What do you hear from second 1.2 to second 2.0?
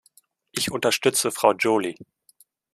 Frau Joly.